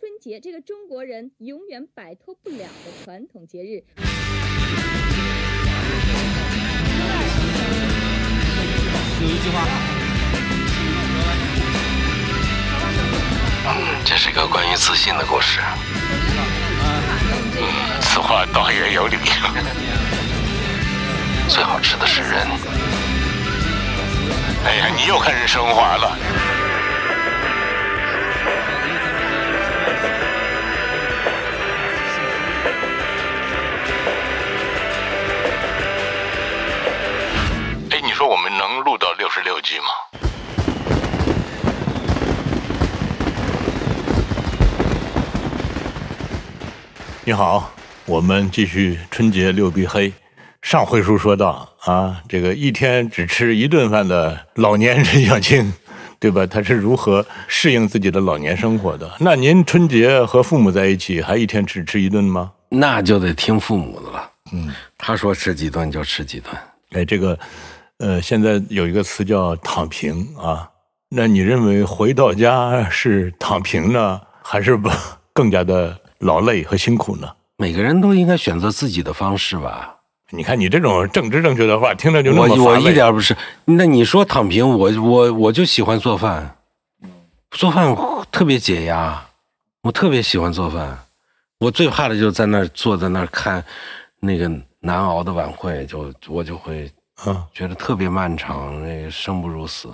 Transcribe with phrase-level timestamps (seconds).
[0.00, 3.84] 春节这个中国人永远摆脱不了的传统节日。
[9.20, 9.66] 有一句话，
[14.06, 15.60] 这是个关于自信的故事。
[17.58, 19.18] 嗯，此话倒也有理。
[21.46, 22.48] 最好吃的是人。
[24.64, 26.16] 哎呀，你又开始升华了。
[38.20, 39.86] 说我们能录到六十六集吗？
[47.24, 47.72] 你好，
[48.04, 50.12] 我们继续春节六必黑。
[50.60, 55.72] 上回书说到啊，这个一天只吃一顿饭的老年人小青，
[56.20, 56.44] 对吧？
[56.44, 59.10] 他是如何适应自己的老年生活的？
[59.20, 62.52] 那您春节和父母在一起，还一天只吃一顿吗？
[62.68, 64.30] 那就得听父母的了。
[64.52, 66.54] 嗯，他说吃几顿就吃几顿。
[66.90, 67.38] 哎，这个，
[68.00, 70.66] 呃，现在有一个词叫“躺平”啊。
[71.10, 74.88] 那你认为回到家是躺平呢，还是不
[75.34, 77.28] 更加的劳累和辛苦呢？
[77.58, 79.96] 每个人都应该选择自己的方式吧。
[80.30, 83.36] 你看你这种政治正确的话，听着就那么我我一点不是。
[83.66, 86.56] 那你说躺平，我我我就喜欢做饭，
[87.50, 87.94] 做饭
[88.32, 89.26] 特别解压，
[89.82, 90.98] 我特别喜欢做饭。
[91.58, 93.62] 我最怕的就是在那儿坐在那儿看
[94.20, 96.90] 那个难熬的晚会，就我就会
[97.24, 99.88] 啊觉得特别漫长，那个生不如死。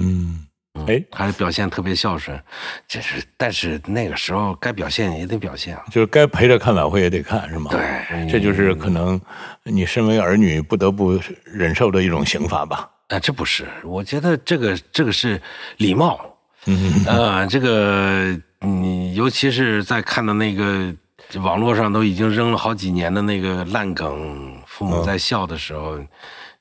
[0.00, 0.42] 嗯。
[0.86, 2.38] 哎，还表现特别孝顺，
[2.86, 7.70] 这是，但是那个时候该表现也得表现，就是该陪着看晚会也得看，是吗？
[7.70, 9.18] 对，这就是可能
[9.64, 12.90] 你身为儿女不得不忍受的一种刑罚吧？
[13.08, 15.40] 啊，这不是，我觉得这个这个是
[15.78, 16.20] 礼貌，
[16.66, 20.94] 嗯，呃，这个你尤其是在看到那个
[21.40, 25.98] 网络上都已经扔了好几年的那个烂梗，父母在笑的时候，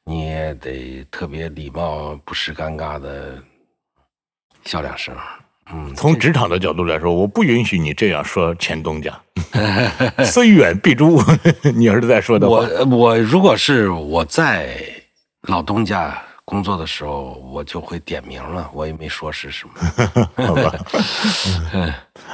[0.05, 3.41] 你也得特别礼貌，不失尴尬的。
[4.63, 5.15] 笑两声，
[5.71, 9.19] 嗯，从职场的角度来说，我不允许你这样说前东家，
[10.25, 11.21] 虽远必诛。
[11.75, 14.75] 你儿子在说的话，我我如果是我在
[15.43, 20.73] 老东家工作的时候，我就会点名了，我也没说是什么， 好吧？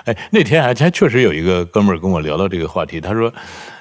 [0.06, 3.34] 哎，那天还还确实有一个哥们儿跟我聊到这个话题，他说，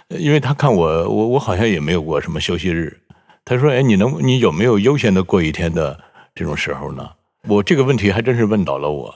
[0.08, 3.00] 因为他看我，我我好像也没有过什么休息日，
[3.44, 5.98] 他说，哎，你能你有没有悠闲的过一天的
[6.34, 7.10] 这种时候呢？
[7.48, 9.14] 我这个问题还真是问倒了我，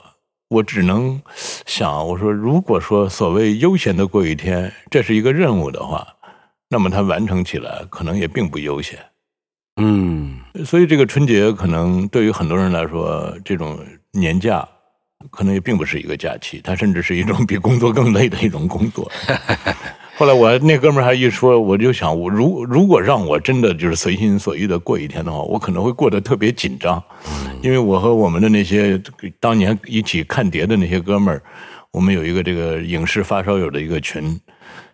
[0.49, 1.21] 我只能
[1.67, 6.07] 想，我说如果说所谓悠闲的过一天，这是一个任务的话，
[6.71, 8.99] 那么它完成起来可能也并不悠闲。
[9.77, 13.79] 嗯，所以这个春节可能对于很多人来说，这种
[14.13, 14.67] 年假
[15.31, 19.11] 可能也并不是一个假期，它甚至是一种比工作更累的一种工作。
[20.17, 27.03] 后来我那哥们儿还一说，我就想，我如如果让我真的就是随心所欲的过一天的话，我可能会过得特别紧张，
[27.61, 29.01] 因为我和我们的那些
[29.41, 31.43] 当年一起看碟的那些哥们儿，
[31.91, 34.41] 我们有一个这个影视发烧友的一个群，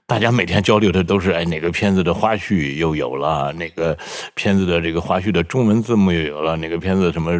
[0.06, 3.96] 大家每天交流的都是哎哪个片子的花絮又有了，哪个
[4.34, 7.30] 片子的这个花絮的中文字幕又有了，哪个片子什么。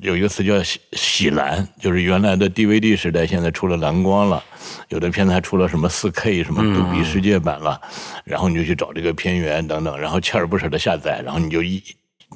[0.00, 4.42] 有一个词叫“喜喜蓝”，就是原来的 DVD 时代，现在出了蓝光了。
[4.88, 7.80] 有的片子还出了什么 4K、什么杜比世界版了。
[8.24, 11.82] 然后你就去找这个片源等等，然后锲而不舍的下载，然后你就一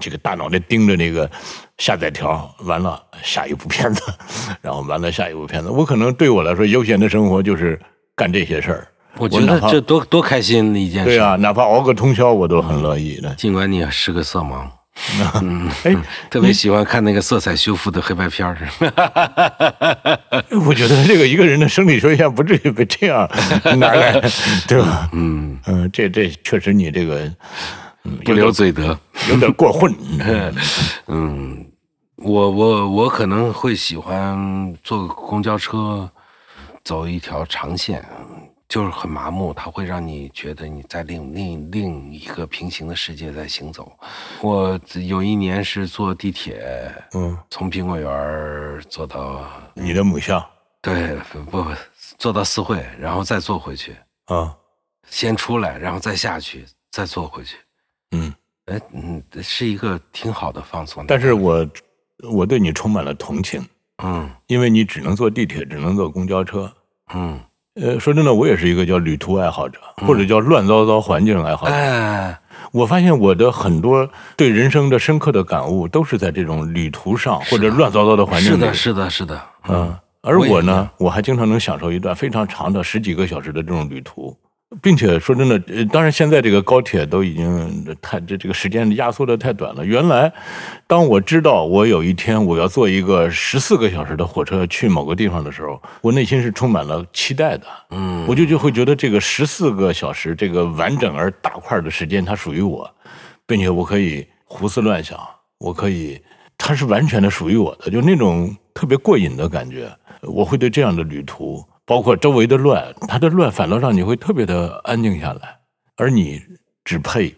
[0.01, 1.31] 这个大脑袋盯着那个
[1.79, 4.03] 下载条，完了下一部片子，
[4.63, 5.69] 然后完了下一部片子。
[5.69, 7.81] 我可能对我来说，悠闲的生活就是
[8.17, 8.89] 干这些事儿。
[9.19, 11.11] 我觉得这多多开心的一件事。
[11.11, 13.35] 对啊，哪怕熬个通宵，我都很乐意的。
[13.35, 14.67] 尽管你是个色盲。
[15.41, 15.97] 嗯，哎，
[16.31, 18.57] 特别喜欢看那个色彩修复的黑白片儿。
[20.67, 23.29] 我觉得这个一个人的生理缺陷不至于被这样
[23.79, 24.13] 拿来，
[24.69, 25.09] 对吧？
[25.13, 27.31] 嗯嗯，这这确实你这个
[28.25, 28.99] 不留嘴德，
[29.29, 29.93] 有点过混。
[31.09, 31.67] 嗯，
[32.17, 36.09] 我我我可能会喜欢坐公交车，
[36.85, 38.05] 走一条长线。
[38.73, 43.93] 就是很麻木，它会让你觉得你在另另另一个平行的世界在行走。
[44.41, 50.43] 我有一年是坐地铁，嗯，从苹果园坐到你的母校，
[50.81, 51.19] 对，
[51.51, 51.63] 不
[52.17, 54.57] 坐到四惠，然后再坐回去，啊，
[55.07, 57.59] 先出来，然后再下去，再坐回去，
[58.13, 58.35] 嗯，
[58.65, 61.05] 哎，嗯，是一个挺好的放松。
[61.07, 61.69] 但是我
[62.23, 63.63] 我对你充满了同情，
[64.03, 66.73] 嗯，因为你只能坐地铁，只能坐公交车，
[67.13, 67.39] 嗯。
[67.75, 71.73] 呃，说真的，我也是一个叫旅途爱好者，或者叫乱糟糟环境爱好者。
[71.73, 72.39] 哎，
[72.71, 78.57] 我发现我的很多对人生的深刻的感悟，都是在这种旅途上或者乱糟糟的环境里。
[78.57, 79.41] 是的，是的，是的。
[79.69, 84.37] 嗯，而我呢，我还经常能享受一段非常长的十几个小时的这种旅途，
[84.81, 89.85] 并且说真的，呃当然现在这个高铁都已经太这这个时间压缩的太短了。
[89.85, 90.33] 原来，
[90.87, 97.67] 当我知道我有一天我要坐一个十四个小时的火车去某个地方的时候，我内心是充满了期待的。
[97.91, 102.91] 嗯，我就就会觉得这个十四个小时，这个完整而大块的时间，它属于我，
[103.47, 105.19] 并且我可以胡思乱想，
[105.59, 106.21] 我可以，
[106.57, 109.91] 它是完全的属于我的，就那种特别过瘾的感觉。
[110.23, 115.59] 我会对这样的旅途，包括周围的乱，它的乱反倒让你会特别的安静下来，
[115.97, 116.41] 而你
[116.85, 117.35] 只配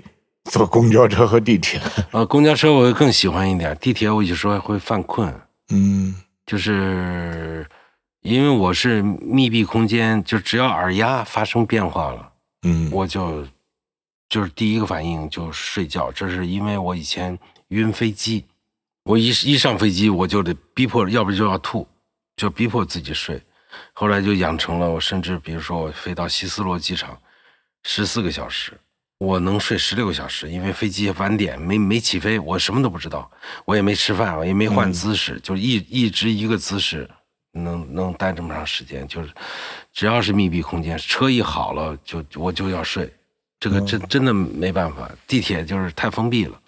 [0.50, 1.80] 坐公交车和地铁。
[2.12, 5.32] 呃，公交车我会更喜欢一点，地铁我有时候会犯困，
[5.70, 6.14] 嗯
[6.46, 7.66] 就是
[8.20, 12.32] 因为我是密闭空间，就只要耳压发生变化了，
[12.66, 13.46] 嗯我就
[14.28, 17.38] 就是第一个反应就睡觉，这是因为我以前
[17.68, 18.44] 晕飞机，
[19.04, 21.86] 我一一上飞机我就得逼迫，要不就要吐，
[22.36, 23.42] 就逼迫自己睡。
[23.92, 27.18] 后来就养成了，我甚至比如说我飞到希斯罗机场，
[27.84, 28.72] 十四个小时，
[29.18, 33.30] 我能睡十六个小时，因为飞机晚点没没起飞，我什么都不知道，
[33.64, 37.08] 我也没吃饭，我也没换姿势，就一一直一个姿势，
[37.52, 39.28] 能能待这么长时间，就是
[39.92, 43.08] 只要是密闭空间，车一好了就我就要睡，
[43.60, 46.60] 这个真真的没办法，地铁就是太封闭了，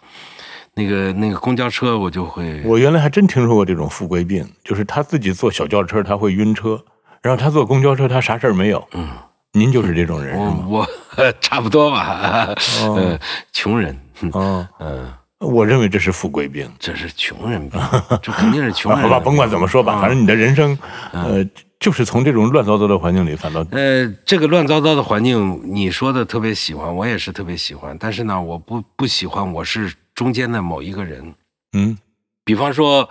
[0.75, 6.83] 那个那个公交车我就会，我原来还真听说过这种富贵病，就是他自己坐小轿车他会晕车，
[7.27, 8.87] 然后他坐公交车他啥事儿没有。
[8.93, 9.09] 嗯，
[9.53, 10.87] 您就是这种人是我吗？
[11.17, 13.19] 我差不多吧，呃，
[13.53, 13.99] 穷人，
[14.33, 15.13] 哦，嗯。
[15.41, 16.71] 我认为这是富贵病。
[16.79, 17.81] 这是穷人病，
[18.23, 19.01] 这肯定是穷人。
[19.03, 20.79] 好吧，甭管怎么说吧，反正你的人生，
[21.13, 21.45] 呃，
[21.81, 27.97] 就是从这种乱糟糟的环境里反倒，呃，这个乱糟糟的环境，你说的特别喜欢，我也是特别喜欢。
[27.99, 31.35] 但是呢，我不不喜欢我是中间的某一个人。
[31.77, 31.99] 嗯
[32.45, 33.09] 比方说，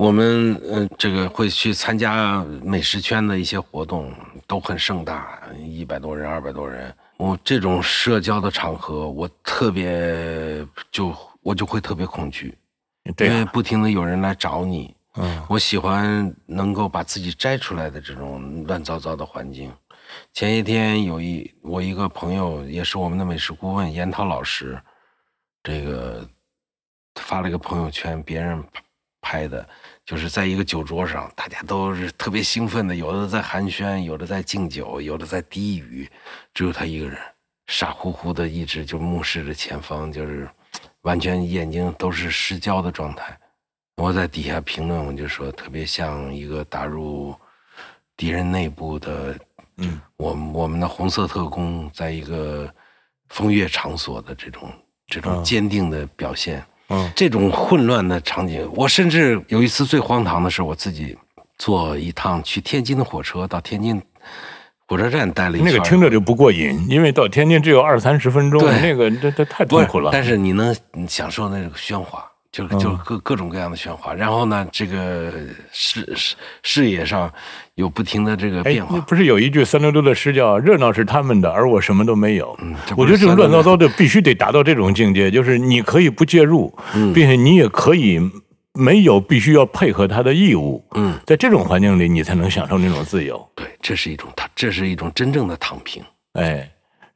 [0.00, 4.10] 我们嗯、呃这个会去参加美食圈的一些活动，
[4.46, 6.90] 都很盛大，一百多人、二百多人。
[7.18, 12.56] 我这种社交的场合，我特别就我就会特别恐惧，
[13.18, 14.96] 因为不停的有人来找你。
[15.16, 19.70] 嗯我喜欢能够把自己摘出来的这种乱糟糟的环境。
[20.32, 24.80] 前些天有一我一个朋友，也是我们的美食顾问严涛老师，
[25.62, 26.26] 这个
[27.16, 28.64] 发了一个朋友圈，别人
[29.20, 29.68] 拍的，
[30.06, 36.10] 就是在一个酒桌上，大家都是特别兴奋的，有的在寒暄，有的在敬酒，有的在低语，
[36.52, 37.18] 只有他一个人
[37.68, 40.48] 傻乎乎的，一直就目视着前方，就是
[41.02, 43.38] 完全眼睛都是失焦的状态。
[43.96, 47.36] 我在底下评论，我就说特别像一个打入
[48.16, 49.38] 敌人内部的，
[49.76, 52.72] 嗯，我们我们的红色特工在一个
[53.28, 54.72] 风月场所的这种
[55.06, 56.64] 这种嗯坚定的表现，嗯
[57.14, 61.16] 这种混乱的场景，我甚至有一次最荒唐的是，我自己
[61.58, 64.00] 坐一趟去天津的火车，到天津
[64.86, 68.80] 火车站待了一那个听着就不过瘾，因为到天津只有二三十分钟，对。
[68.80, 70.10] 那个这这太痛苦了。
[70.12, 70.76] 但是你能
[71.08, 74.12] 享受那个喧哗，就嗯就各各种各样的喧哗。
[74.12, 75.32] 然后呢，这个
[75.72, 77.32] 视视视野上
[77.74, 79.00] 有不停的这个哎变，化那。
[79.02, 88.18] 不是有一句三六六的诗叫“热闹是他们的，而我什么都没有”嗯我觉得这种乱糟糟的必须得达到这种境界，就是你可以不介入，嗯并且你也可以
[88.74, 90.84] 没有必须要配合他的义务。
[90.94, 93.48] 嗯，在这种环境里，你才能享受那种自由。
[93.54, 96.02] 对，这是一种躺，这是一种真正的躺平。
[96.34, 96.70] 哎，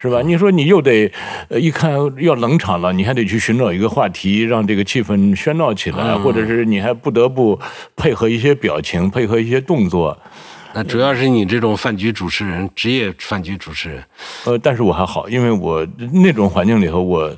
[0.04, 0.20] 是吧？
[0.20, 1.10] 你说你又得，
[1.48, 7.58] 呃，一看要冷场了，你还得去寻找一个话题，让这个气氛喧闹起来，嗯或者是你还不得不
[7.96, 10.14] 配合一些表情，配合一些动作。
[10.74, 14.04] 那主要是你这种饭局主持人，职业饭局主持人，
[14.44, 17.34] 呃，但是我还好，因为我那种环境里头，我，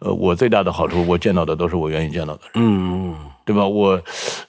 [0.00, 3.14] 呃，我最大的好处，我见到的都是我愿意见到的人，嗯，
[3.46, 3.66] 对吧？
[3.66, 3.98] 我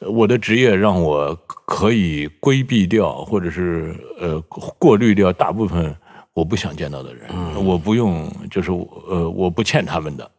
[0.01, 1.34] 我的职业让我
[1.66, 4.42] 可以规避掉，或者是呃
[4.78, 5.96] 过滤掉大部分
[6.34, 7.30] 我不想见到的人，
[7.66, 10.30] 我不用，就是呃我不欠他们的。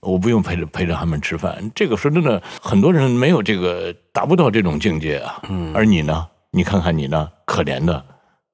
[0.00, 5.40] 我不用陪着陪着他们吃饭，这个说真的，很多人没有这个达不到这种境界啊。
[5.48, 6.28] 嗯，而你呢？
[6.52, 8.04] 你看看你呢可怜的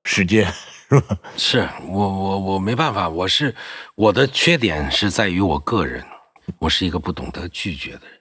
[0.05, 0.47] 世界，
[0.89, 1.19] 是吧？
[1.37, 3.55] 是我我我没办法，我是
[3.95, 6.03] 我的缺点是在于我个人，
[6.59, 8.19] 我是一个不懂得拒绝的人，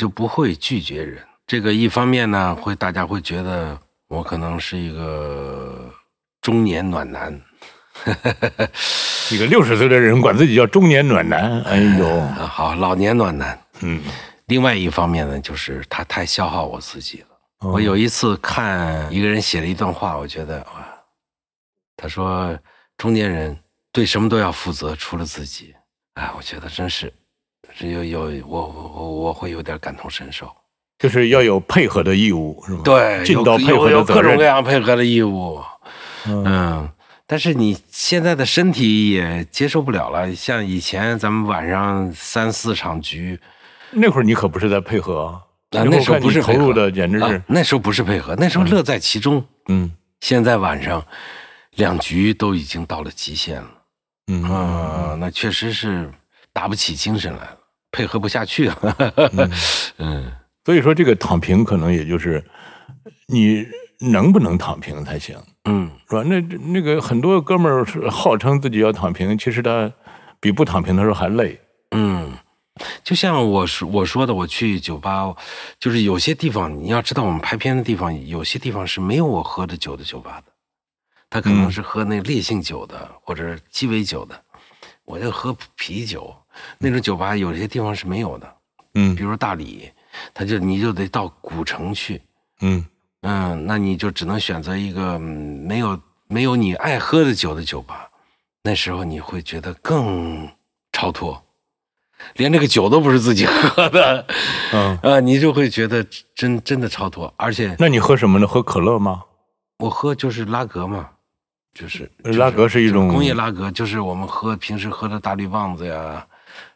[0.00, 1.22] 就不会拒绝人。
[1.46, 3.78] 这个一方面呢，会大家会觉得
[4.08, 5.92] 我可能是一个
[6.40, 7.38] 中年暖男，
[9.30, 13.58] 一个六十岁的人管自己叫中年暖男，哎呦，啊好老年暖男。
[13.80, 14.02] 嗯，
[14.46, 17.26] 另外一方面呢，就是他太消耗我自己了。
[17.60, 20.86] 哦我有一次看一个人写了一段话，我觉得哇，
[21.96, 22.56] 他说
[22.96, 23.56] 中年人
[23.92, 25.74] 对什么都要负责，除了自己。
[26.14, 27.12] 哎，我觉得真是，
[27.74, 30.50] 是有有我我我会有点感同身受。
[30.98, 32.80] 就是要有配合的义务，是吗？
[32.84, 35.62] 对，尽到配合有有各种各样配合的义务。
[36.26, 36.90] 嗯嗯，
[37.30, 40.34] 但是你现在的身体也接受不了了。
[40.34, 43.38] 像以前咱们晚上三四场局，
[43.90, 49.44] 那会儿你可不是在配合啊，啊，那时候不是配合入的，简直啊是，那时候不是配合，那时候乐在其中。
[49.68, 51.04] 嗯现在晚上
[51.76, 53.70] 两局都已经到了极限了。
[54.28, 56.10] 嗯啊，那确实是
[56.52, 57.58] 打不起精神来了，
[57.92, 59.12] 配合不下去了。
[59.98, 60.32] 嗯，
[60.64, 62.42] 所以说这个躺平可能也就是
[63.26, 63.66] 你
[64.00, 65.36] 能不能躺平才行，
[65.68, 66.22] 嗯是吧？
[66.22, 69.92] 那那个很多哥们儿是号称自己要躺平，其实他
[70.40, 71.60] 比不躺平的时候还累。
[71.90, 72.32] 嗯，
[73.04, 75.34] 就像我说我说的，我去酒吧，
[75.78, 80.52] 就是有些地方你要知道，我们拍片的地方，有些地方是没有我喝的酒的酒吧的，
[81.28, 84.40] 他可能嗯是喝那烈性酒的或者鸡尾酒的，
[85.04, 86.34] 我就喝啤酒。
[86.78, 88.54] 那种酒吧有些地方是没有的，
[88.94, 89.90] 嗯比如大理，
[90.34, 92.20] 他就你就得到古城去，
[92.62, 92.84] 嗯
[93.22, 98.08] 嗯，那你就只能选择一个、嗯没有没有你爱喝的酒的酒吧，
[98.62, 100.48] 那时候你会觉得更
[100.92, 101.42] 超脱，
[102.36, 104.26] 连这个酒都不是自己喝的，
[104.72, 107.32] 嗯， 啊，你就会觉得真真的超脱。
[107.36, 108.46] 而且那你喝什么呢？
[108.46, 109.22] 喝可乐吗？
[109.78, 111.08] 我喝就是拉格嘛，
[111.74, 116.26] 就是拉格是一种工业拉格，就是我们喝平时喝的大绿棒子呀，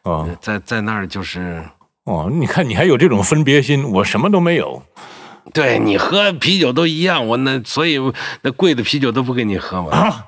[0.03, 1.63] 啊呃在在那儿就是。
[2.05, 4.83] 哦，你看你还有这种分别心，我什么都没有。
[5.53, 7.99] 对你喝啤酒都一样，我那所以
[8.41, 9.89] 那贵的啤酒都不给你喝嘛。
[9.97, 10.25] 啊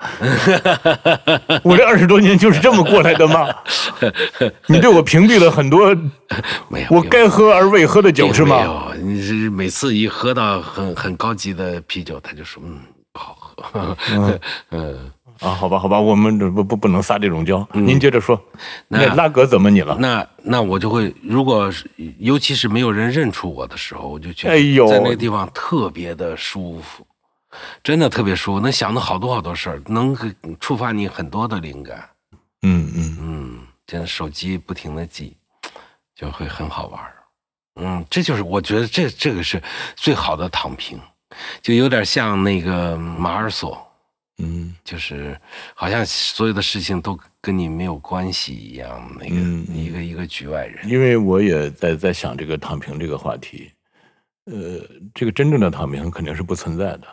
[1.64, 3.48] 我这二十多年就是这么过来的吗？
[4.68, 5.96] 你对我屏蔽了很多
[6.68, 8.58] 没有，我该喝而未喝的酒是吗？
[8.58, 12.80] 没有，你是每次一喝到很很高级的啤酒，他就说嗯
[13.14, 13.98] 不好喝。
[14.72, 15.12] 嗯，
[15.42, 17.68] 啊，好吧，好吧，我们这不不不能撒这种娇。
[17.74, 18.42] 嗯您接着说，
[18.88, 19.98] 那那拉格怎么你了？
[20.00, 21.90] 那那我就会，如果是
[22.20, 27.06] 尤其是没有人认出我的时候，我就觉得在那个地方特别的舒服，
[27.84, 30.18] 真的特别舒服，能想到好多好多事儿，能
[30.60, 32.10] 触发你很多的灵感。
[32.62, 35.36] 嗯嗯嗯，真的手机不停的记，
[36.16, 37.14] 就会很好玩儿。
[37.76, 39.62] 嗯，这就是我觉得这这个是
[39.98, 40.98] 最好的躺平，
[41.62, 43.85] 就有点像那个马尔索，
[44.38, 45.40] 嗯就是
[45.74, 50.88] 好像所有的事情都跟你没有关系一样，那个、嗯一个一个局外人。
[50.88, 53.72] 因为我也在在想这个躺平这个话题，
[54.46, 54.82] 呃，
[55.14, 57.08] 这个真正的躺平肯定是不存在的，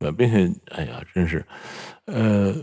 [0.00, 1.44] 呃，并且，哎呀，真是，
[2.04, 2.54] 呃，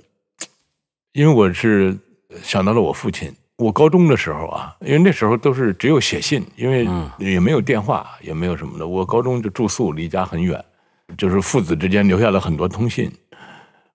[1.14, 1.98] 因为我是
[2.44, 10.64] 想到了我父亲，我高中的时候啊，因为那时候都是只有写信，因为嗯也没有电话，也没有什么的，我高中就住宿，离家很远，
[11.18, 13.12] 就是父子之间留下了很多通信。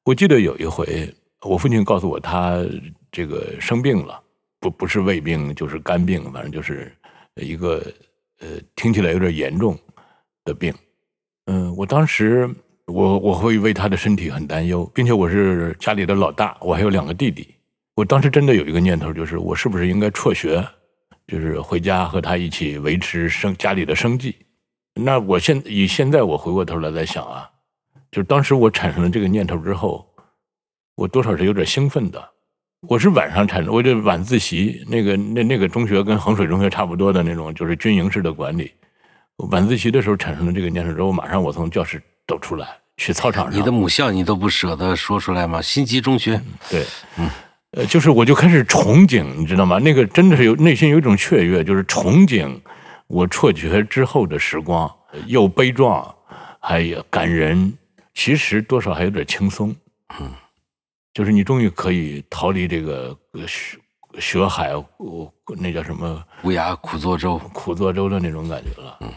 [0.04, 2.64] 我记得有一回，我父亲告诉我他
[3.12, 4.21] 这个生病了。
[4.62, 6.95] 不不是胃病就是肝病，反正就是
[7.37, 7.83] 一个
[8.40, 9.75] 呃听起来有点严重
[10.45, 10.71] 的病。
[11.47, 12.47] 嗯、我当时
[12.85, 17.54] 我我会为他的身体很担忧，并且我是家里的老大，我还有两个弟弟。
[17.95, 20.62] 我当时真的有一个念头，就是我是不是应该辍学，
[21.26, 24.37] 就是回家和他一起维持生家里的生计。
[24.95, 27.49] 那我现以现在我回过头来在想啊，
[28.11, 30.07] 就是当时我产生了这个念头之后，
[30.97, 32.23] 我多少是有点兴奋的。
[32.88, 38.73] 我是晚上产生，我就晚自习，那个那那个中学跟衡水中学差不多的那种，就是军营式的管理。
[39.50, 43.61] 晚自习的时候产生了这个念头之后，马上我从教室走出来，去操场上。
[43.61, 45.62] 你的母校你都不舍得说出来吗？
[45.62, 46.85] 新集中学，对，
[47.73, 49.79] 呃，就是我就开始憧憬，你知道吗？
[49.79, 52.59] 那个真的是有内心有一种雀跃，就是憧憬
[53.07, 54.90] 我辍学之后的时光，
[55.26, 56.14] 又悲壮，
[56.61, 57.73] 还有感人，
[58.21, 59.75] 其实多少还有点轻松。
[60.21, 60.31] 嗯，
[61.15, 63.79] 就是你终于可以逃离这个呃学
[64.19, 67.39] 学海，呃那叫什么乌鸦苦作舟。
[67.55, 68.99] 苦作舟的那种感觉了。
[69.00, 69.12] 嗯，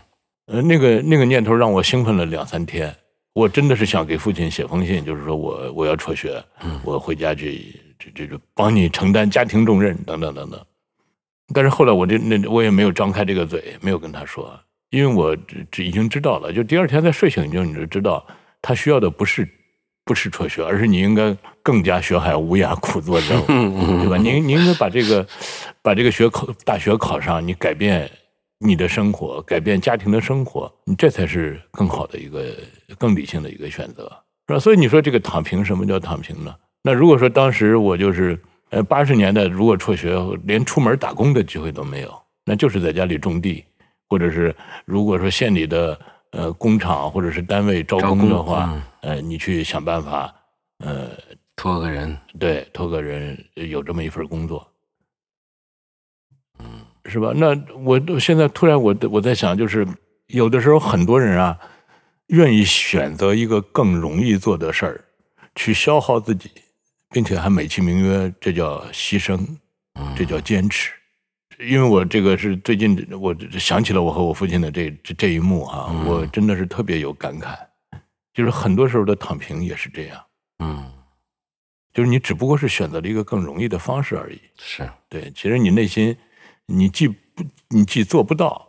[0.45, 2.95] 呃，那个那个念头让我兴奋了两三天。
[3.33, 10.65] 我真的是想给父亲写封信，就是说我我要辍学，嗯我回家去这这这帮你承担家庭重任等等等等。
[11.53, 14.57] 但是后来我这那我也没有张开这个嘴，没有跟他说，
[14.91, 16.53] 因为我这这已经知道了。
[16.53, 18.25] 就第二天再睡醒就你就知道，
[18.63, 19.47] 他需要的不是
[20.05, 24.17] 不是辍学，而是你应该更加学海无涯苦作舟，对吧？
[24.17, 25.27] 您您应该把这个
[25.81, 28.09] 把这个学考大学考上，你改变
[28.59, 32.55] 你的生活，改变家庭的生活，你这才是更好的一个
[32.97, 34.03] 更理性的一个选择，
[34.47, 34.59] 是吧？
[34.59, 36.55] 所以你说这个躺平，什么叫躺平呢？
[36.83, 38.39] 那如果说当时我就是
[38.69, 42.13] 呃八十年代，如果辍学，连出门打工的机会都没有，
[42.45, 43.63] 那就是在家里种地，
[44.09, 44.53] 或者是
[44.85, 45.97] 如果说县里的
[46.33, 50.33] 呃工厂或者是单位招工的话，呃，你去想办法，
[50.79, 51.11] 呃，
[51.55, 54.67] 托个人，对，托个人呃有这么一份工作，
[56.59, 56.65] 嗯，
[57.05, 57.31] 是吧？
[57.35, 59.87] 那我现在突然我我在想，就是
[60.27, 61.57] 有的时候很多人啊，
[62.27, 65.05] 愿意选择一个更容易做的事儿，
[65.55, 66.49] 去消耗自己，
[67.11, 69.39] 并且还美其名曰这叫牺牲，
[70.17, 70.91] 这叫坚持。
[71.59, 77.55] 因为我这个是最近我想起了我和我父亲的这这这一幕啊、我真的是特别有感慨，
[78.33, 80.21] 就是很多时候的躺平也是这样，
[80.59, 80.91] 嗯，
[81.93, 84.39] 就是你只不过是选择了一个更容易的方式而已。
[84.57, 86.15] 是，对，其实你内心，
[86.65, 88.67] 你既不，你既做不到，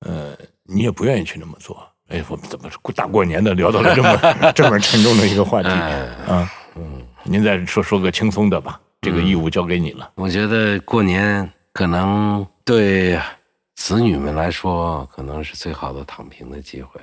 [0.00, 1.86] 呃，你也不愿意去那么做。
[2.08, 6.52] 哎，我们怎么大过年的聊到了这么 这么沉重的一个话题啊？
[6.76, 10.12] 嗯，您再说说个轻松的吧，这个义务交给你了。
[10.16, 13.20] 我觉得过年可能对
[13.74, 17.00] 子女们来说，可能是最好的躺平的机会；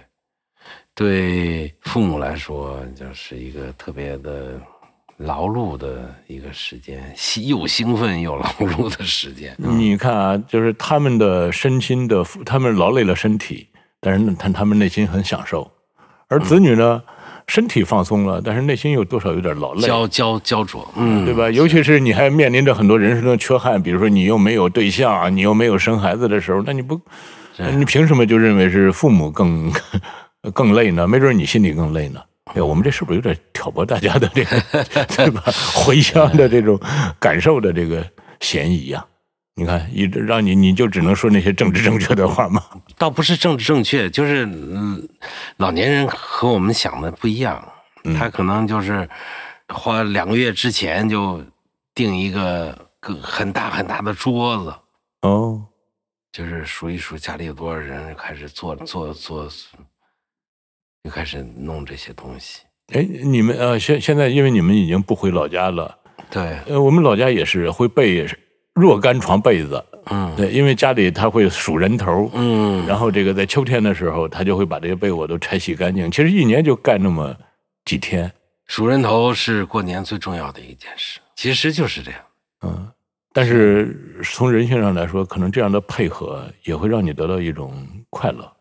[0.96, 4.58] 对父母来说，就是一个特别的
[5.18, 9.54] 劳碌的一个时间，兴又兴奋又劳碌的时间。
[9.58, 13.68] 你看啊，就是他们的身心的，他们劳累了身体，
[14.00, 15.70] 但是他他们内心很享受，
[16.30, 17.04] 而子女呢，
[17.52, 19.82] 身体放松了，但是内心又多少有点劳累。
[19.82, 21.52] 焦焦焦灼，嗯，对吧？
[21.52, 26.98] 尤其是你还面临着很多人生的缺憾，比如说你又没有对象，你又没有生孩子的时候，那你不，
[27.76, 29.70] 你凭什么就认为是父母更
[30.54, 31.06] 更累呢？
[31.06, 32.22] 没准你心里更累呢。
[32.54, 34.62] 哎，我们这是不是有点挑拨大家的这个，
[35.18, 35.44] 对吧？
[35.76, 36.80] 回乡的这种
[37.20, 38.02] 感受的这个
[38.40, 39.06] 嫌疑呀、
[39.56, 42.64] 你看，一直让你你就只能说那些政治正确的话吗？
[42.98, 45.08] 倒不是政治正确，就是嗯，
[45.58, 47.62] 老年人和我们想的不一样，
[48.18, 49.08] 他可能就是
[49.68, 51.44] 花两个月之前就
[51.94, 54.74] 订一个个很大很大的桌子，
[55.28, 55.62] 哦，
[56.32, 59.48] 就是数一数家里有多少人，开始做做做，
[61.04, 62.62] 就开始弄这些东西。
[62.94, 65.98] 哎，你们呃，现现在因为你们已经不回老家了，
[66.30, 68.26] 对，呃，我们老家也是会备
[68.74, 76.10] 若干床被子，嗯对，因为家里他会数人头，嗯，然后这个在秋天的时候，他就会把这些被窝都拆洗干净。
[76.10, 77.36] 其实一年就干那么
[77.86, 78.32] 几天，
[78.68, 82.22] 数人头是过年最重要的一件事，其实就是这样。
[82.62, 82.92] 嗯，
[83.34, 88.52] 但是从人性上来说，可能这样的配合也会让你得到一种快乐。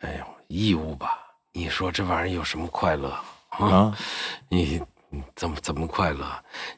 [0.00, 1.18] 哎呦，义务吧？
[1.52, 3.08] 你说这玩意儿有什么快乐
[3.48, 3.96] 啊？
[4.48, 4.80] 你
[5.34, 6.26] 怎么怎么快乐？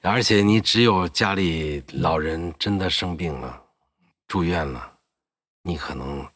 [0.02, 3.60] 而且你只有家里老人真的生病了、
[4.26, 4.92] 住院了，
[5.62, 6.26] 你可能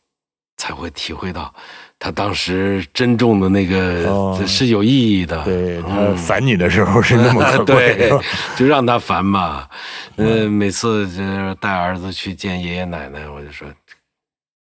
[0.56, 1.52] 才会体会到
[1.98, 5.44] 他当时珍重的那个、哦是有意义的。
[5.44, 5.82] 对
[6.16, 8.10] 烦你的时候是那么可贵，对，
[8.56, 9.68] 就让他烦吧。
[10.16, 13.68] 呃，每次就是带儿子去见爷爷奶奶，我就说，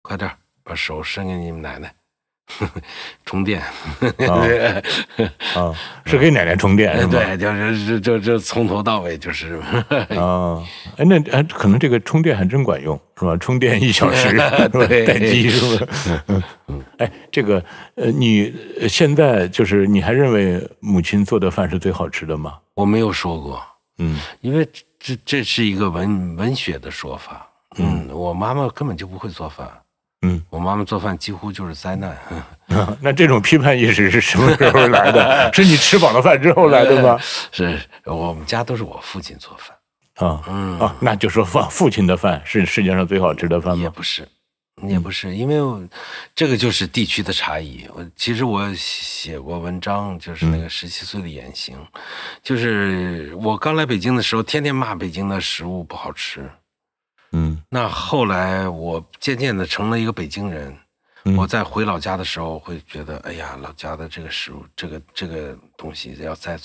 [0.03, 0.31] 快点
[0.65, 1.95] 把手伸给你们奶奶，
[3.25, 3.61] 充电。
[5.55, 7.13] 啊，是给奶奶充电是吗？
[7.13, 9.61] 对，就是这这这从头到尾就是，
[10.17, 10.63] 啊，
[10.97, 13.37] 哎，那哎，可能这个充电还真管用，是吧？
[13.37, 14.37] 充电一小时，
[14.73, 16.23] 对待机是不是？
[16.69, 17.63] 嗯，哎，这个
[17.97, 22.55] 呃，你呃现在就是你还认为母亲做的饭是最好吃的吗？
[22.75, 23.63] 我没有说过，
[23.99, 24.67] 嗯因为
[24.99, 27.45] 这这是一个文文学的说法。
[27.79, 29.69] 嗯，我妈妈根本就不会做饭，
[30.23, 32.11] 嗯，我妈妈做饭几乎就是灾难。
[32.69, 35.51] 啊 那这种批判意识是什么时候来的？
[35.55, 37.19] 是你吃饱了饭之后来的吗？
[37.51, 43.83] 是我们家都是我父亲做饭，啊嗯啊，那就说父父亲的饭是世界上最好吃的饭吗？
[43.83, 44.29] 也不是，
[44.83, 45.89] 也不是，因为
[46.35, 47.87] 这个就是地区的差异。
[47.95, 51.75] 我其实我写过文章，就是那个十七岁的言行，
[52.43, 56.51] 就是我刚来北京的时候，天天骂北京的食物不好吃。
[57.33, 60.77] 嗯那后来我渐渐的成了一个北京人，
[61.25, 66.59] 嗯我在回老家的时候会觉得，哎呀，老家的这个食物，这个这个东西要再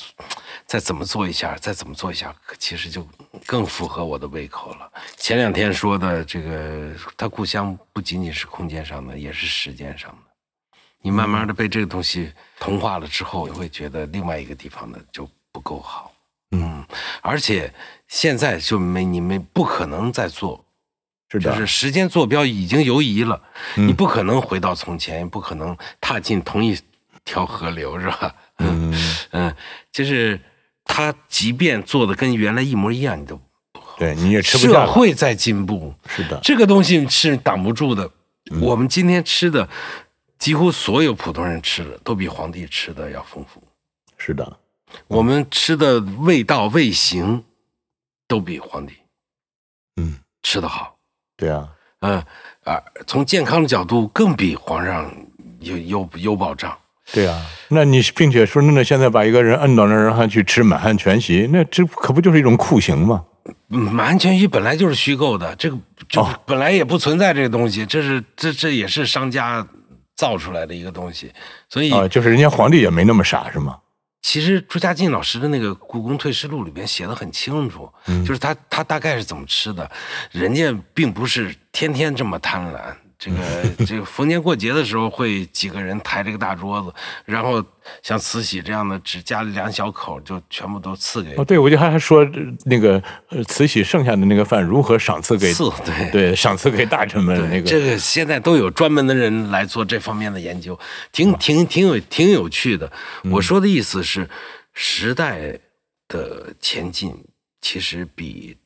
[0.66, 3.06] 再怎么做一下，再怎么做一下，其实就
[3.46, 4.90] 更符合我的胃口了。
[5.18, 10.32] 前两天说的这个，他故乡不仅仅是空间上的，也是时间上的。
[11.02, 16.14] 你慢慢的被这个东西同化了之后，你会觉得另外一个地方的就不够好。
[16.52, 16.86] 嗯，
[17.22, 17.74] 而且
[18.14, 20.64] 现在就没你们不可能再做，
[21.32, 23.42] 是的，就是时间坐标已经游移了，
[23.76, 23.88] 嗯。
[23.88, 26.80] 你不可能回到从前，不可能踏进同一
[27.26, 28.36] 条河流，是吧？
[28.60, 28.94] 嗯。
[29.34, 29.56] 嗯，
[29.92, 30.40] 就是
[30.86, 33.42] 他即便做的跟原来一模一样，你都
[33.98, 34.92] 对，你也吃不社下了。
[34.92, 38.12] 会在进步，是的，这个东西是挡不住的。
[38.52, 38.62] 嗯。
[38.62, 39.68] 我们今天吃的，
[40.38, 43.60] 几乎所有普通人吃的都比皇帝吃的要丰富。
[44.20, 44.60] 是的，
[45.08, 47.44] 我们吃的味道、味型
[48.34, 48.94] 都比皇帝
[49.98, 50.96] 嗯，吃的好。
[51.38, 51.70] 对啊，
[52.00, 52.18] 嗯
[52.64, 55.16] 啊，从健康的角度更比皇上
[55.60, 56.76] 有有有保障。
[57.12, 63.24] 对啊，那你并且说，那现在把一个人摁到那儿让他去吃满汉全席，那这可不就是一种酷刑吗？
[63.68, 65.78] 满汉全席本来就是虚构的，这个
[66.10, 69.64] 就哦本来也不存在这个东西，这是这这也是商家
[70.16, 71.32] 造出来的一个东西，
[71.70, 73.78] 所以啊，就是人家皇帝也没那么傻，是吗？
[74.24, 77.88] 其实朱家进老师的那个《故宫退食录》里边写的很清楚，
[78.26, 79.92] 就是他他大概是怎么吃的，
[80.32, 82.96] 人家并不是天天这么贪婪。
[83.18, 83.38] 这个
[83.86, 86.94] 这个逢年过节的时候，会几个人抬这个大桌子，
[87.26, 87.64] 然后
[88.02, 100.78] 像慈禧这样的只加了两小口，就全部都赐给哦，对，我就还还说呃那个呃慈禧剩下的那个饭如何赏赐给赐对对赏赐给大臣们对，那个这个现在都有专门的人来做这方面的研究，
[101.12, 102.92] 挺挺挺有挺有趣的。
[103.32, 104.30] 我说的意思是，
[104.74, 105.60] 时代
[106.08, 107.16] 的前进
[107.62, 108.58] 其实比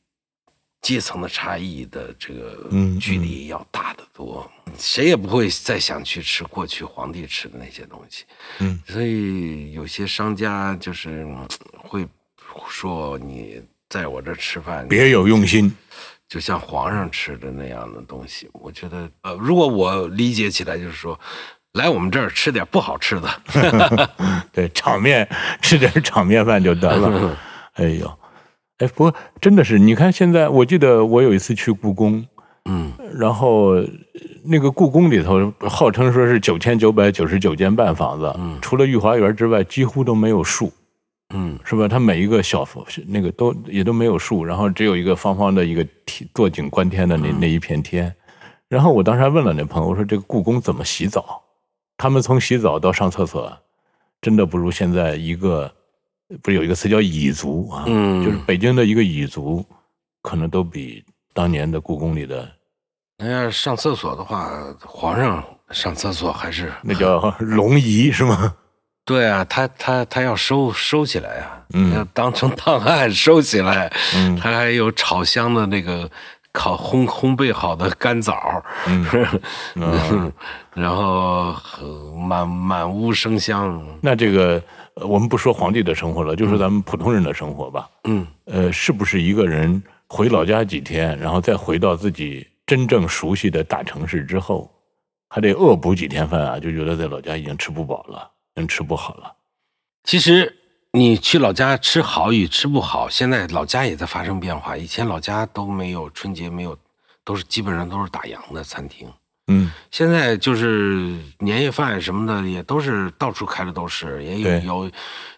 [0.88, 8.24] 阶层的差异的这个嗯距离要大得多，谁也不会再想去吃过去皇帝吃的那些东西。
[8.60, 11.46] 嗯，所以有些商家就是嗯
[11.76, 12.06] 会
[12.70, 15.70] 说你在我这吃饭，别有用心。
[16.26, 21.20] 就像皇上吃的那样的东西，我觉得，呃，如果我理解起来，就是说，
[21.72, 24.08] 来我们这儿吃点不好吃的，
[24.52, 25.28] 对，场面
[25.60, 27.38] 吃点场面饭就得了。
[27.76, 28.17] 哎呦，
[28.78, 32.24] 哎，不过真的是，你看现在，我记得我有一次去故宫，
[32.64, 33.74] 嗯然后
[34.44, 40.72] 那个故宫里头号称说是九千九百九十九间半房子，嗯除了御花园之外，几乎都没有树。
[41.34, 41.86] 嗯是吧？
[41.86, 48.10] 它每一个小房那个都也都没有树，然后只有一个方方的一个天坐井观天的那那一片天。
[48.66, 51.42] 然后我当时还问了那朋友，我说这个故宫怎么洗澡？
[51.98, 53.52] 他们从洗澡到上厕所，
[54.22, 55.70] 真的不如现在一个
[56.42, 59.64] 不是有一个词叫蚁族啊，嗯，就是北京的一个蚁族，
[60.22, 62.48] 可能都比当年的故宫里的
[63.18, 64.50] 那要是上厕所的话，
[64.84, 68.54] 皇上上厕所还是那叫 龙椅是吗？
[69.04, 71.94] 对啊，他他他要收收起来啊，嗯。
[71.94, 74.36] 要当成档案收起来，嗯。
[74.36, 76.08] 他还有炒香的那个
[76.52, 79.06] 烤烘烘焙好的干枣，嗯。
[79.76, 80.32] 嗯，
[80.74, 84.62] 然后呃满满屋生香，那这个
[84.98, 87.88] 呃我们不说皇帝的生活了，就说咱们普通人的生活吧。
[88.04, 88.26] 嗯。
[88.46, 94.70] 呃，是不是一个人回老家几天，然后再回到自己真正熟悉的大城市之后，
[95.28, 96.58] 还得恶补几天饭啊？
[96.58, 99.34] 就觉得在老家已经吃不饱了，已经吃不好了。
[100.04, 100.56] 其实
[100.92, 104.76] 你去老家吃好与吃不好，现在老家也在发生变化。
[104.76, 106.76] 以前老家都没有春节没有，
[107.22, 109.06] 都是基本上都是打烊的餐厅。
[109.48, 114.90] 嗯现在就是年夜饭什么的，也都是到处开的都是，也有有，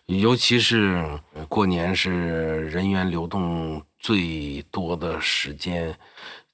[0.06, 1.04] 尤其是
[1.48, 5.94] 过年是人员流动最多的时间，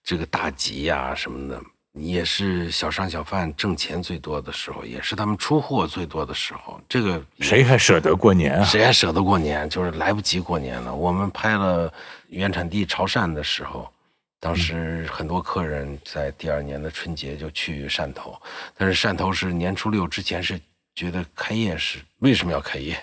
[0.05, 1.61] 这个大集呀、什么的，
[1.95, 6.79] 也是小商小贩挣钱最多的时候，也是他们出货最多的时候。
[6.87, 8.65] 这个谁还舍得过年啊？
[8.65, 9.69] 谁还舍得过年？
[9.71, 10.95] 就是来不及过年了。
[10.95, 11.91] 我们拍了
[12.29, 13.91] 原产地潮汕的时候，
[14.39, 18.41] 当时很多客人在第二年的春节就去汕头，
[18.77, 20.61] 但是汕头是年初六之前是
[20.95, 22.97] 觉得开业是为什么要开业？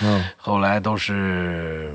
[0.00, 1.94] 嗯 后来都是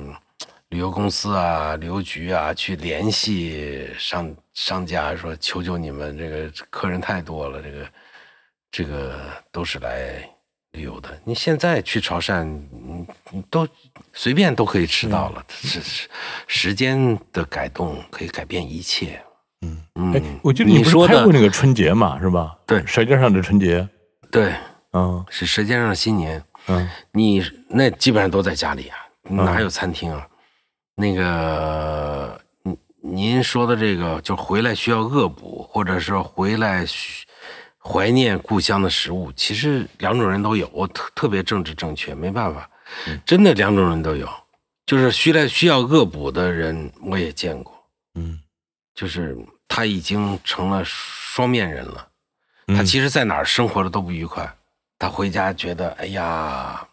[0.70, 7.90] 旅游公司啊、旅游局啊去联系商商家，说求求你们，这个客人太多了，这个
[8.72, 9.20] 这个
[9.52, 10.28] 都是来
[10.74, 11.10] 旅游的。
[11.24, 13.68] 你现在去潮汕，你你都
[14.12, 16.10] 随便都可以吃到了，是是
[16.48, 19.20] 时间的改动可以改变一切。
[19.62, 22.56] 嗯，嗯哎，，我记得你不是说的拍过那个春节嘛，是吧？
[22.68, 23.80] 对《舌尖上的春节》。
[24.30, 24.54] 对，
[24.92, 26.40] 嗯是《舌尖上的新年》。
[26.68, 28.98] 嗯你那基本上都在家里啊，
[29.30, 30.26] 哪有餐厅啊？
[30.96, 37.26] 那个，您您说的这个，就回来需要恶补，或者说回来需
[37.84, 40.70] 怀念故乡的食物，其实两种人都有。
[40.74, 42.70] 我特特别政治正确，没办法，
[43.26, 44.30] 真的两种人都有。
[44.86, 47.74] 就是需来需要恶补的人，我也见过，
[48.16, 48.40] 嗯
[48.94, 52.08] 就是他已经成了双面人了。
[52.68, 54.50] 嗯他其实在哪儿生活的都不愉快，
[55.00, 56.88] 他回家觉得哎呀，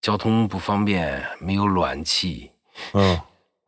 [0.00, 2.50] 交通不方便，没有暖气，
[2.92, 3.20] 嗯，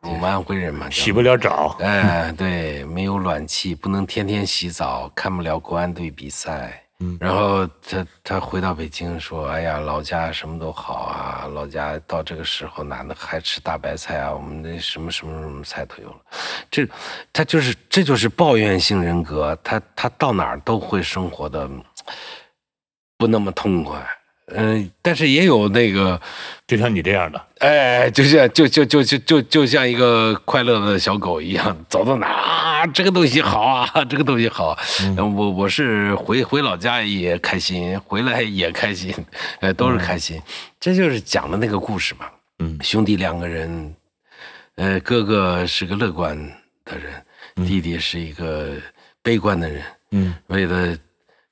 [0.03, 1.77] 我们安徽人嘛，洗不了澡。
[1.81, 6.83] 哎，对，没有暖气，不能天天洗澡，看不了国安队比赛。
[7.01, 14.33] 嗯然后他他回到北京说：“哎呀，老家什么都好啊，老家到这个时候哪能还吃大白菜啊？
[14.33, 16.17] 我们那什么什么什么菜都有了。”
[16.69, 16.89] 这
[17.33, 21.71] 他就是这就是抱怨性人格，他他到哪儿都会生活的
[23.17, 24.05] 不那么痛快。
[24.55, 26.21] 嗯、但是也有那个
[26.67, 34.79] 就像你这样的，哎，就像就就就就就就像一个快乐的小狗一样，走到哪啊，这个东西好啊， 这个东西好
[35.17, 39.15] 我我是回回老家也开心，回来也开心，
[39.61, 40.41] 呃，都是开心。
[40.81, 42.27] 这就是讲的那个故事嘛。
[42.61, 43.95] 嗯兄弟两个人，
[44.77, 46.37] 呃，哥哥是个乐观
[46.85, 48.73] 的人，弟弟是一个
[49.23, 49.83] 悲观的人。
[50.13, 50.97] 嗯为了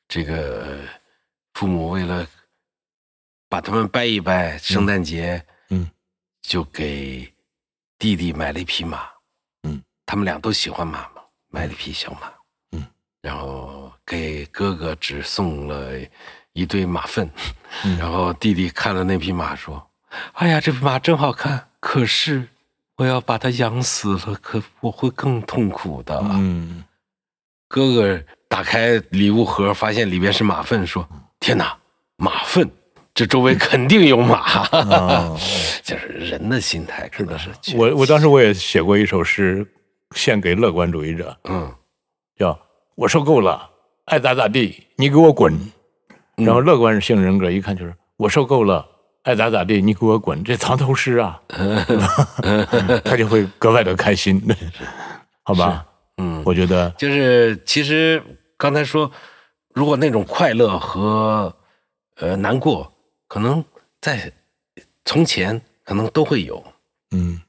[0.09, 0.79] 这个
[1.55, 2.27] 父母，为了
[3.57, 5.91] 把他们掰一掰，圣诞节，嗯，
[6.43, 7.27] 就给
[7.99, 9.09] 弟弟买了一匹马。
[9.63, 12.31] 嗯，他们俩都喜欢马嘛，买了一匹小马。
[12.73, 12.87] 嗯，
[13.23, 15.93] 然后给哥哥只送了
[16.53, 17.31] 一堆马粪。
[17.83, 19.91] 嗯然后弟弟看了那匹马，说
[20.35, 22.47] ：“哎呀，这匹马真好看，可是
[22.97, 26.21] 我要把它养死了，可我会更痛苦的。
[26.35, 26.85] 嗯
[27.69, 31.09] 哥哥打开礼物盒，发现里边是马粪，说
[31.41, 31.75] ：“天哪，
[32.17, 32.71] 马粪！
[33.17, 34.63] 这周围肯定有马。
[34.69, 35.35] 啊，
[35.83, 39.67] 就是人的心态，可能是确我我当时我也写过一首诗，
[40.15, 41.75] 献给乐观主义者，嗯
[42.39, 42.57] 叫
[42.95, 43.69] “我受够了，
[44.05, 45.59] 爱咋咋地，你给我滚”。
[46.37, 48.87] 然后乐观性人格一看就是“我受够了，
[49.23, 51.41] 爱咋咋地，你给我滚”，这藏头诗啊，
[53.03, 54.39] 他就会格外的开心，
[55.43, 55.87] 好吧？
[56.19, 58.23] 嗯，我觉得，就是其实
[58.59, 59.11] 刚才说，
[59.73, 61.55] 如果那种快乐和
[62.21, 62.93] 呃难过，
[63.29, 63.65] 可能
[64.01, 64.33] 在
[65.05, 66.63] 从前可能都会有，
[67.11, 67.41] 嗯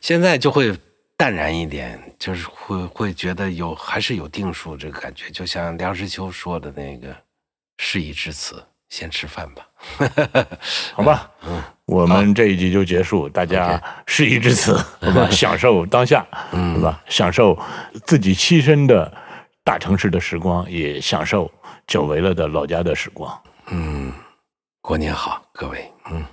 [0.00, 0.76] 现在就会
[1.16, 7.14] 淡然一点，就是会会觉得有还是有定数这个感觉，就像梁实秋说的那个
[7.78, 9.66] “事已至此，先吃饭吧
[10.94, 17.02] 好吧，嗯我们这一集就结束，大家事已至此， 好吧，享受当下，对吧？
[17.08, 17.58] 享受
[18.04, 19.12] 自己栖身的
[19.64, 21.50] 大城市的时光，也享受
[21.86, 23.42] 久违了的老家的时光。”。
[23.70, 24.12] 嗯，
[24.80, 26.24] 过年好，各位，嗯。